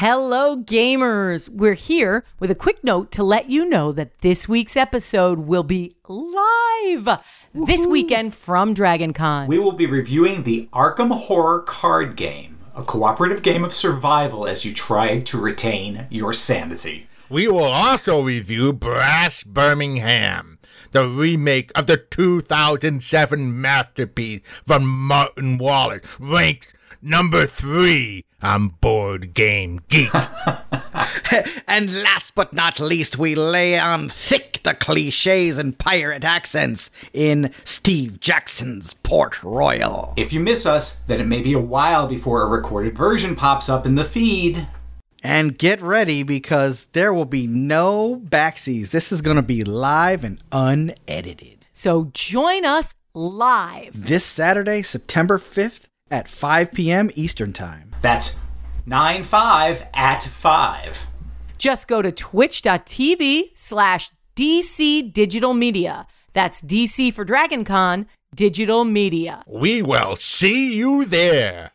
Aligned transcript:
Hello, 0.00 0.56
gamers! 0.56 1.48
We're 1.48 1.74
here 1.74 2.24
with 2.38 2.52
a 2.52 2.54
quick 2.54 2.84
note 2.84 3.10
to 3.10 3.24
let 3.24 3.50
you 3.50 3.68
know 3.68 3.90
that 3.90 4.20
this 4.20 4.48
week's 4.48 4.76
episode 4.76 5.40
will 5.40 5.64
be 5.64 5.96
live 6.06 7.18
this 7.52 7.84
weekend 7.84 8.32
from 8.32 8.76
DragonCon. 8.76 9.48
We 9.48 9.58
will 9.58 9.72
be 9.72 9.86
reviewing 9.86 10.44
the 10.44 10.68
Arkham 10.72 11.10
Horror 11.10 11.62
card 11.62 12.14
game, 12.14 12.58
a 12.76 12.84
cooperative 12.84 13.42
game 13.42 13.64
of 13.64 13.72
survival 13.72 14.46
as 14.46 14.64
you 14.64 14.72
try 14.72 15.18
to 15.18 15.36
retain 15.36 16.06
your 16.10 16.32
sanity. 16.32 17.08
We 17.28 17.48
will 17.48 17.64
also 17.64 18.22
review 18.22 18.72
Brass 18.72 19.42
Birmingham, 19.42 20.60
the 20.92 21.08
remake 21.08 21.72
of 21.74 21.88
the 21.88 21.96
2007 21.96 23.60
masterpiece 23.60 24.42
from 24.64 24.86
Martin 24.86 25.58
Wallace, 25.58 26.06
ranked 26.20 26.76
number 27.02 27.46
three 27.46 28.24
on 28.42 28.68
Board 28.80 29.34
Game 29.34 29.80
Geek. 29.88 30.10
And 31.68 31.92
last 32.02 32.34
but 32.34 32.54
not 32.54 32.80
least, 32.80 33.18
we 33.18 33.34
lay 33.34 33.78
on 33.78 34.08
thick 34.08 34.60
the 34.64 34.74
cliches 34.74 35.58
and 35.58 35.78
pirate 35.78 36.24
accents 36.24 36.90
in 37.12 37.52
Steve 37.62 38.20
Jackson's 38.20 38.94
Port 38.94 39.42
Royal. 39.42 40.14
If 40.16 40.32
you 40.32 40.40
miss 40.40 40.64
us, 40.64 40.94
then 40.94 41.20
it 41.20 41.26
may 41.26 41.42
be 41.42 41.52
a 41.52 41.60
while 41.60 42.06
before 42.06 42.42
a 42.42 42.46
recorded 42.46 42.96
version 42.96 43.36
pops 43.36 43.68
up 43.68 43.84
in 43.84 43.96
the 43.96 44.04
feed. 44.04 44.66
And 45.22 45.58
get 45.58 45.82
ready 45.82 46.22
because 46.22 46.86
there 46.92 47.12
will 47.12 47.26
be 47.26 47.46
no 47.46 48.16
backsies. 48.16 48.90
This 48.90 49.12
is 49.12 49.20
going 49.20 49.36
to 49.36 49.42
be 49.42 49.62
live 49.62 50.24
and 50.24 50.42
unedited. 50.50 51.66
So 51.72 52.10
join 52.14 52.64
us 52.64 52.94
live. 53.12 54.06
This 54.06 54.24
Saturday, 54.24 54.82
September 54.82 55.38
5th 55.38 55.84
at 56.10 56.28
5 56.28 56.72
p.m. 56.72 57.10
Eastern 57.14 57.52
Time. 57.52 57.87
That's 58.00 58.38
9 58.86 59.22
5 59.22 59.86
at 59.94 60.22
5. 60.22 61.06
Just 61.58 61.88
go 61.88 62.02
to 62.02 62.12
twitch.tv 62.12 63.50
slash 63.54 64.10
DC 64.36 65.12
Digital 65.12 65.54
Media. 65.54 66.06
That's 66.32 66.60
DC 66.60 67.12
for 67.12 67.24
DragonCon 67.24 68.06
Digital 68.34 68.84
Media. 68.84 69.42
we 69.46 69.82
will 69.82 70.14
see 70.16 70.76
you 70.76 71.04
there. 71.04 71.70